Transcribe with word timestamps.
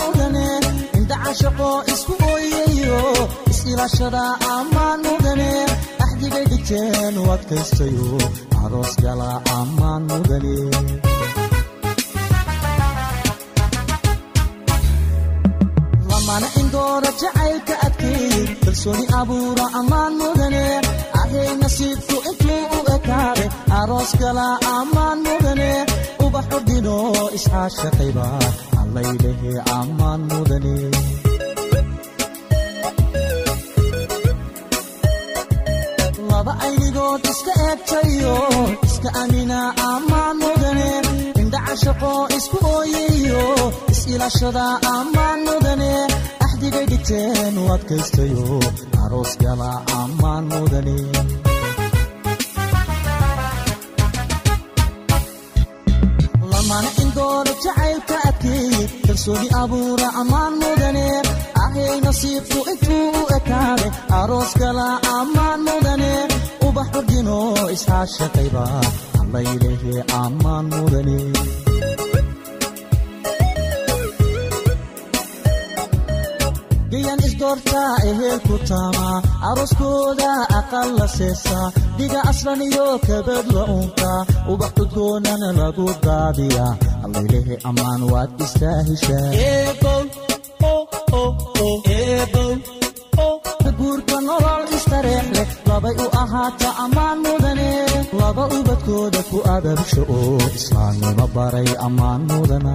mudane 0.00 0.46
indhacashaqo 0.98 1.68
isku 1.92 2.12
ooyayo 2.32 3.00
is-ilaashada 3.52 4.24
ammaan 4.56 4.98
mudane 5.08 5.50
axdigay 6.04 6.44
dhigteen 6.50 7.14
u 7.22 7.24
adkaystayo 7.36 8.08
aroos 8.64 8.92
gala 9.04 9.30
ammaan 9.60 10.02
mudane 10.10 10.56
lamana 16.10 16.48
indooda 16.60 17.10
jacaylka 17.20 17.74
adkeey 17.86 18.44
kalsooni 18.64 19.04
abuura 19.20 19.66
ammaan 19.80 20.12
mudane 20.20 20.64
ahay 21.20 21.48
nasiibku 21.62 22.16
intuu 22.30 22.62
u 22.76 22.80
ekaade 22.96 23.44
aroos 23.80 24.12
gala 24.22 24.46
ammaan 24.78 25.18
mudane 25.26 25.70
ubaxu 26.34 26.58
dhino 26.68 26.96
iscaashaqayba 27.36 28.26
allaylehe 28.82 29.52
ammaan 29.78 30.20
mudane 30.30 30.74
laba 36.30 36.52
aynigood 36.66 37.22
iska 37.32 37.52
eegtayo 37.68 38.36
iska 38.86 39.10
amina 39.22 39.60
ammaan 39.92 40.36
mudane 40.42 40.88
indhacashaqo 41.42 42.12
isku 42.38 42.58
ooyayo 42.76 43.44
is-ilaashada 43.92 44.64
ammaan 44.96 45.38
mudane 45.48 45.92
axdigay 46.44 46.86
dhigteen 46.92 47.54
u 47.62 47.64
adkaystayo 47.76 48.46
aroos 49.04 49.32
gala 49.42 49.70
ammaan 50.02 50.44
mudane 50.52 50.96
lamana 56.68 56.90
indooda 57.02 57.52
jacaylka 57.64 58.16
adkeey 58.28 58.86
kalsooni 59.06 59.48
abuura 59.62 60.08
ammaan 60.20 60.54
mudane 60.62 61.06
ahay 61.64 61.96
nasiibku 62.04 62.58
intuu 62.72 63.08
u 63.20 63.22
ekaade 63.36 63.86
aroos 64.20 64.52
gala 64.62 64.86
ammaan 65.18 65.60
mudane 65.68 66.12
ubaxu 66.68 67.00
dhino 67.08 67.38
iscaashaqayba 67.74 68.64
allaylehe 69.22 69.94
ammaan 70.22 70.64
mudane 70.74 71.18
gayan 76.94 77.20
isdoortaa 77.28 77.92
ehelku 78.10 78.54
taama 78.70 79.06
arooskooda 79.50 80.30
aqal 80.58 80.88
la 80.98 81.06
seesaa 81.16 81.66
dhiga 81.98 82.20
aslan 82.30 82.60
iyo 82.68 82.86
kabad 83.06 83.46
la 83.56 83.64
unka 83.78 84.10
ubax 84.52 84.72
cudgoonana 84.78 85.48
lagu 85.60 85.86
daadiya 86.06 86.66
allaylehe 87.04 87.54
ammaan 87.70 88.02
waad 88.12 88.32
istaahishaa 88.46 89.30
guurka 93.78 94.16
nolol 94.26 94.62
istareex 94.76 95.26
leh 95.36 95.48
labay 95.68 95.94
u 96.04 96.06
ahaata 96.22 96.68
ammaan 96.84 97.18
mudane 97.24 97.70
laba 98.20 98.44
ubadkooda 98.58 99.20
ku 99.30 99.38
ababsho 99.56 100.02
oo 100.18 100.38
islaamnimo 100.58 101.26
baray 101.36 101.68
ammaan 101.86 102.20
mudana 102.30 102.74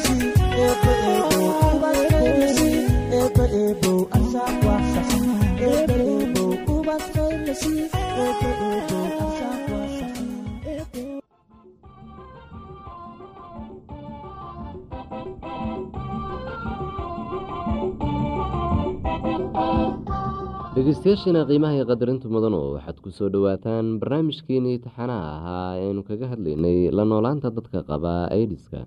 dhegeystayaashiina 20.81 21.45
qiimaha 21.45 21.77
iyo 21.77 21.85
qadarintu 21.85 22.25
mudan 22.33 22.53
oo 22.57 22.73
waxaad 22.73 22.97
ku 23.05 23.09
soo 23.13 23.29
dhowaataan 23.29 24.01
barnaamijkeenii 24.01 24.81
taxanaha 24.81 25.29
ahaa 25.37 25.73
eanu 25.77 26.01
kaga 26.01 26.25
hadlaynay 26.33 26.89
la 26.97 27.03
noolaanta 27.05 27.53
dadka 27.57 27.85
qaba 27.89 28.13
aidiska 28.33 28.79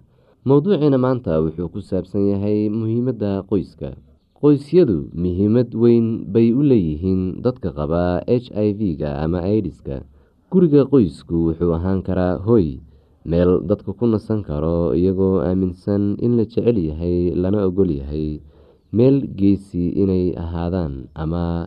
mowduuciina 0.42 0.98
maanta 0.98 1.38
wuxuu 1.44 1.68
ku 1.70 1.78
saabsan 1.90 2.26
yahay 2.34 2.66
muhiimadda 2.78 3.46
qoyska. 3.50 3.94
Qoysyadu 4.42 4.96
muhiimad 5.14 5.70
weyn 5.82 6.26
bay 6.34 6.50
u 6.50 6.66
leeyihiin 6.66 7.22
dadka 7.46 7.70
qaba 7.78 8.26
h 8.26 8.50
i 8.50 8.68
v-ga 8.74 9.22
ama 9.22 9.38
aidiska 9.46 10.02
guriga 10.50 10.82
qoysku 10.90 11.46
wuxuu 11.54 11.70
ahaan 11.78 12.02
karaa 12.02 12.42
hoy 12.42 12.82
meel 13.22 13.62
dadka 13.70 13.94
ku 13.94 14.06
nasan 14.10 14.42
karo 14.42 14.98
iyagoo 14.98 15.46
aaminsan 15.46 16.18
in 16.18 16.34
la 16.38 16.42
jecel 16.50 16.74
yahay 16.90 17.30
lana 17.38 17.62
ogol 17.70 17.90
yahay 18.02 18.42
meel 18.94 19.16
geesi 19.38 19.90
inay 20.02 20.34
ahaadaan 20.38 21.06
ama 21.22 21.66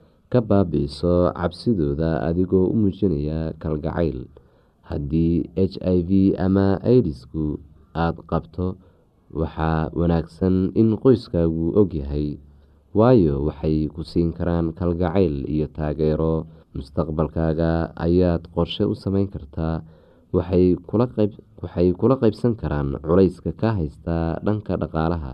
ka 0.31 0.39
baabi'iso 0.49 1.13
cabsidooda 1.39 2.09
adigoo 2.27 2.65
u 2.71 2.75
muujinaya 2.81 3.39
kalgacayl. 3.61 4.19
Haddii 4.89 5.35
h 5.55 5.75
i 5.95 5.97
v 6.09 6.11
ama 6.45 6.79
idisku 6.95 7.59
aada 8.03 8.21
qabto 8.31 8.67
waxaa 9.41 9.89
wanaagsan 9.99 10.55
in 10.81 10.89
qoyskaagu 11.03 11.65
ogyahay 11.81 12.27
waayo 12.97 13.35
waxay 13.47 13.87
ku 13.93 14.01
siin 14.11 14.31
karaan 14.37 14.71
kalgacayl 14.79 15.35
iyo 15.53 15.67
taageero. 15.77 16.47
Mustaqbalkaaga 16.75 17.91
ayaad 18.07 18.43
qorshe 18.55 18.83
u 18.87 18.95
sameyn 18.95 19.27
kartaa 19.33 19.83
waxay 20.31 20.79
kula 21.99 22.15
qaybsan 22.21 22.53
karaan 22.61 22.95
culayska 23.03 23.51
ka 23.61 23.69
haysta 23.79 24.39
dhanka 24.45 24.73
dhaqaalaha 24.81 25.33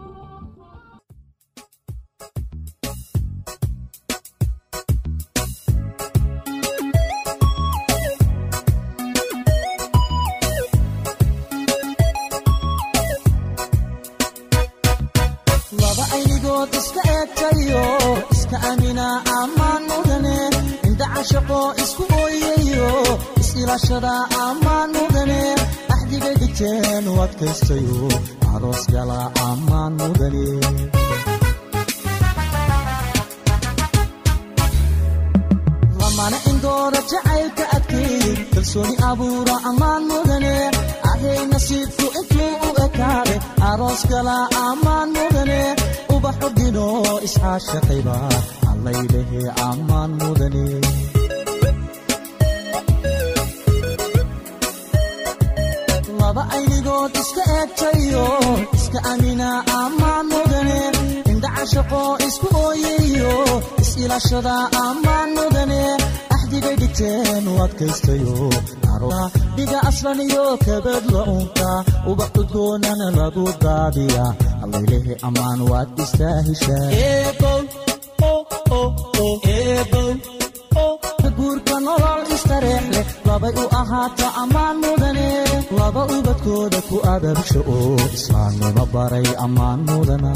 is-ilaashada 23.81 24.13
ammaan 24.47 24.89
mudane 24.95 25.41
axdiga 25.93 26.31
dhigteen 26.41 27.05
u 27.11 27.13
adkaystayo 27.25 28.09
aroos 28.53 28.83
gala 28.93 29.19
ammaan 29.49 29.93
mudane 30.01 30.45
lamana 35.99 36.37
indoora 36.51 36.99
jacaylka 37.11 37.63
adkeey 37.77 38.35
kalsooni 38.53 38.95
abuura 39.09 39.55
ammaan 39.69 40.03
mudane 40.11 40.53
ahay 41.11 41.39
nasiibku 41.51 42.05
intuu 42.19 42.51
u 42.67 42.69
ekaade 42.85 43.35
aroos 43.69 44.01
gala 44.11 44.37
ammaan 44.67 45.09
mudane 45.17 45.61
ubaxu 46.15 46.47
dhino 46.57 46.87
isxaashaqayba 47.27 48.17
allaylehe 48.71 49.41
ammaan 49.69 50.11
mudane 50.21 50.65
laba 56.41 56.53
aynigood 56.57 57.13
iska 57.21 57.43
eegtayo 57.57 58.25
iska 58.77 58.99
amina 59.11 59.49
ammaan 59.81 60.25
mudane 60.33 60.79
indha 61.31 61.49
cashaqo 61.57 62.01
isku 62.27 62.47
ooyayo 62.65 63.33
is-ilaashada 63.81 64.55
ammaan 64.85 65.29
mudane 65.37 65.81
axdigay 66.35 66.75
dhigteen 66.81 67.43
u 67.51 67.53
adkaystayo 67.65 68.35
dhiga 69.57 69.79
aslan 69.89 70.19
iyo 70.27 70.45
kabad 70.65 71.03
la 71.13 71.21
unka 71.35 71.69
ubax 72.11 72.29
cudgoonana 72.35 73.07
lagu 73.19 73.45
daadiya 73.63 74.25
allaylehe 74.63 75.13
ammaan 75.27 75.59
waad 75.71 75.89
istaahishaa 76.03 76.87
guurka 79.81 80.30
istareex 82.51 82.85
leh 82.93 83.05
labay 83.27 83.53
u 83.63 83.65
ahaata 83.81 84.27
ammaan 84.43 84.75
mudane 84.83 85.27
laba 85.77 86.01
ubadkooda 86.17 86.79
ku 86.89 86.97
adabsho 87.13 87.59
oo 87.75 87.95
islaamnimo 88.17 88.83
baray 88.93 89.27
ammaan 89.45 89.79
mudana 89.89 90.33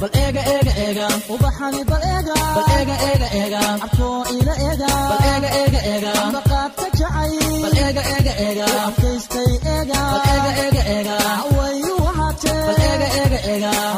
bal 0.00 0.10
eega 0.22 0.42
eega 0.54 0.72
eega 0.86 1.06
ubaxani 1.34 1.80
bal 1.90 2.02
eega 2.10 2.34
bal 2.56 2.68
eega 2.78 2.96
eega 3.10 3.28
eega 3.40 3.62
abkoo 3.86 4.18
ila 4.36 4.54
eega 4.66 4.90
bal 5.10 5.24
eega 5.32 5.50
eega 5.62 5.80
eega 5.92 6.12
ambaqaadka 6.26 6.86
jacay 7.00 7.32
bal 7.64 7.76
eega 7.86 8.02
eega 8.14 8.34
eega 8.46 8.66
abkaystay 8.86 9.50
eega 9.74 9.98
bal 10.12 10.22
eega 10.34 10.52
eega 10.66 10.82
eega 10.96 11.16
wayu 11.56 11.92
wahaatee 12.06 12.60
bal 12.68 12.78
eebow 12.86 13.97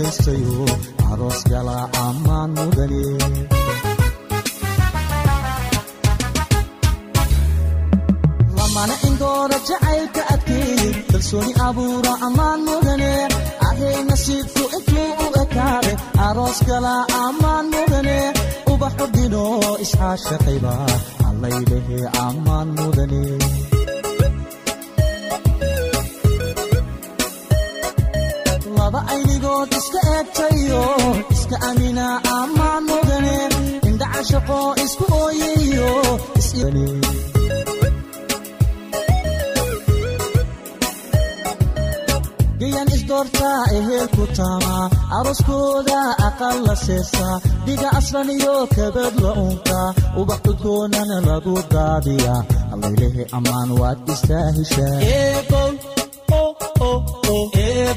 adkaystayo 0.00 0.64
aroos 1.12 1.40
gala 1.50 1.76
ammaan 2.06 2.50
mudane 2.56 3.04
lamana 8.56 8.94
indooda 9.08 9.56
jacaylka 9.68 10.22
adkeey 10.34 10.82
kalsooni 11.10 11.52
abuura 11.66 12.12
ammaan 12.26 12.60
mudane 12.68 13.12
ahay 13.68 13.96
nasiibku 14.10 14.62
intuu 14.76 15.08
u 15.24 15.26
ekaaday 15.42 15.96
aroos 16.26 16.58
gala 16.68 16.94
ammaan 17.24 17.66
mudane 17.74 18.18
ubaxu 18.72 19.06
dhino 19.14 19.44
isxaashaqayba 19.84 20.74
allaylehe 21.28 21.98
ammaan 22.26 22.68
mudane 22.78 23.22
aynigood 29.14 29.70
iska 29.80 30.00
eegtayo 30.14 30.84
iska 31.34 31.56
amina 31.70 32.06
ammaan 32.38 32.82
mudane 32.90 33.36
indhacashaqo 33.88 34.58
isku 34.84 35.04
ooyayo 35.22 35.92
gayan 42.60 42.88
isdoortaa 42.96 43.60
ehelku 43.78 44.24
taama 44.38 44.76
aroskooda 45.18 46.00
aqal 46.28 46.58
la 46.66 46.74
seesaa 46.86 47.34
dhiga 47.66 47.88
aslan 48.00 48.28
iyo 48.36 48.54
kabad 48.76 49.14
la 49.24 49.32
unka 49.46 49.78
ubax 50.20 50.40
udgoonana 50.52 51.16
lagu 51.28 51.54
daadiya 51.74 52.34
allaylehe 52.72 53.22
ammaan 53.38 53.70
waad 53.80 53.98
guurka 54.06 54.38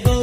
nolol 0.06 0.23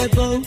eebow 0.00 0.40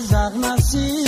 eebow 0.00 1.07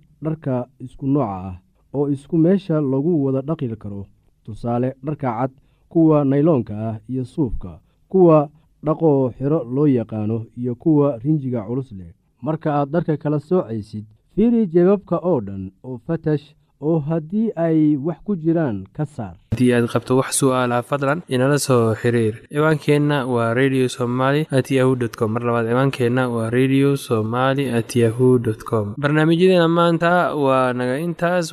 dharka 0.23 0.67
isku 0.79 1.05
nooca 1.07 1.35
ah 1.47 1.55
oo 1.93 2.09
isku 2.09 2.37
meesha 2.37 2.75
lagu 2.81 3.11
wada 3.23 3.41
dhaqi 3.41 3.67
karo. 3.83 4.05
Tusaale 4.43 4.89
dharka 5.05 5.29
cad 5.37 5.51
kuwa 5.91 6.25
nayloonka 6.25 6.73
ah 6.89 6.95
iyo 7.11 7.23
suufka 7.25 7.79
kuwa 8.11 8.49
dhaqoo 8.85 9.29
xiro 9.37 9.59
loo 9.75 9.87
yaqaano 9.87 10.37
iyo 10.57 10.73
kuwa 10.75 11.17
rinjiga 11.23 11.61
culus 11.67 11.91
leh. 11.91 12.13
Marka 12.41 12.69
aad 12.73 12.89
dharka 12.93 13.17
kala 13.17 13.39
soocaysid 13.39 14.05
fiiri 14.35 14.67
jeebabka 14.73 15.17
oo 15.29 15.39
dhan 15.41 15.71
oo 15.83 15.97
fatash 16.05 16.45
oo 16.89 16.99
haddii 17.09 17.49
ay 17.65 17.79
wax 18.07 18.19
ku 18.25 18.33
jiraan 18.43 18.77
ka 18.95 19.05
saar. 19.15 19.35
Haddii 19.53 19.71
aad 19.75 19.85
qabto 19.93 20.17
wax 20.19 20.29
su'aalaha 20.41 20.81
fadlan 20.89 21.19
inala 21.33 21.57
soo 21.67 21.95
xiriir. 22.01 22.35
Ciwaankeenna 22.53 23.17
waa 23.33 23.53
radio 23.59 23.85
somaly 23.95 24.41
at 24.57 24.67
yahu 24.77 24.95
t 25.01 25.15
com. 25.19 25.29
Mar 25.33 25.43
labaad 25.47 25.65
ciwaankeenna 25.71 26.23
waa 26.35 26.49
radio 26.57 26.89
somaly 27.07 27.65
at 27.79 27.89
yahu 28.01 28.27
dt 28.45 28.61
com. 28.69 28.85
Barnaamijyadeena 29.01 29.67
maanta 29.77 30.11
waa 30.43 30.73
naga 30.73 30.95
intaas 31.05 31.47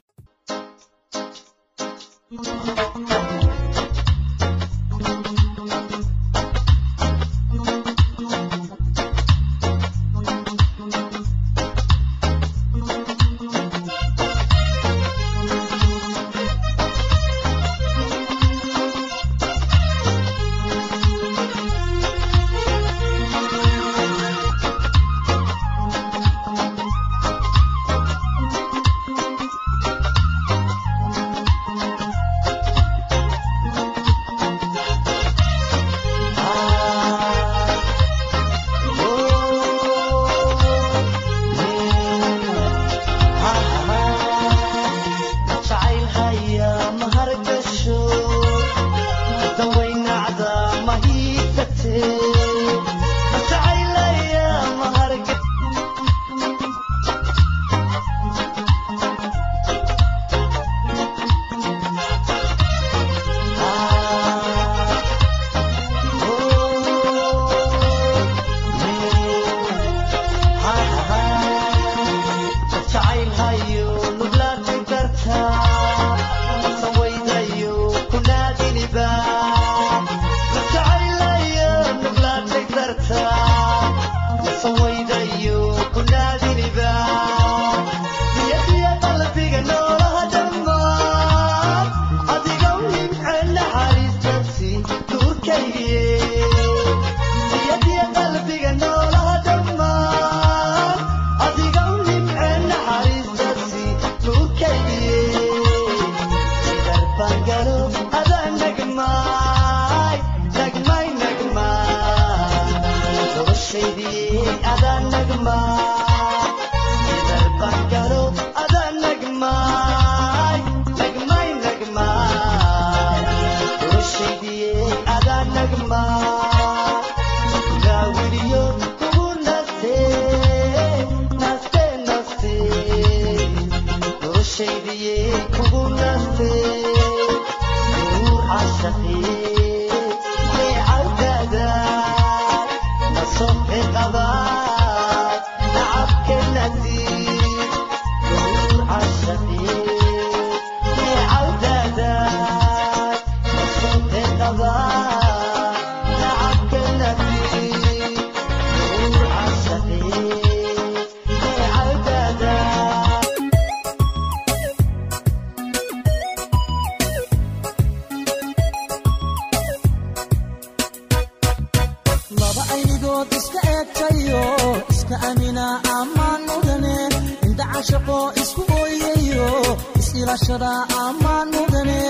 is-ilashada 180.39 180.73
ammaan 181.07 181.49
mudane 181.55 182.01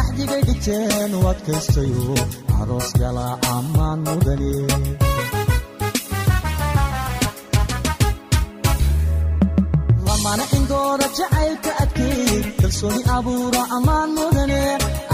axdigay 0.00 0.42
dhigteen 0.48 1.10
u 1.18 1.20
adkaystayo 1.32 2.14
aroos 2.60 2.88
gala 3.00 3.26
ammaan 3.56 3.98
mudane 4.06 4.52
lamana 10.06 10.44
indoora 10.56 11.06
jacaylka 11.18 11.70
adkeeyey 11.82 12.42
kalsooni 12.60 13.00
abuura 13.16 13.62
ammaan 13.76 14.10
mudane 14.18 14.60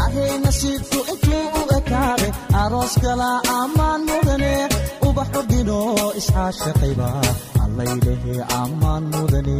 ahay 0.04 0.32
nasiibku 0.44 0.98
intuu 1.12 1.44
u 1.60 1.62
ekaade 1.78 2.28
aroos 2.62 2.94
gala 3.04 3.30
ammaan 3.60 4.00
mudane 4.10 4.52
ubax 5.08 5.30
udhino 5.40 5.78
iscaashaqayba 6.20 7.08
allaylehe 7.64 8.34
ammaan 8.62 9.04
mudane 9.14 9.58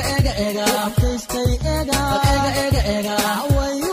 adkaystay 0.00 1.50
eega 1.74 3.16
wayu 3.56 3.92